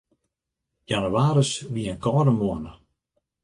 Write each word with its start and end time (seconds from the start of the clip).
Jannewaris 0.89 1.51
wie 1.73 1.87
in 1.91 2.01
kâlde 2.05 2.33
moanne. 2.39 2.71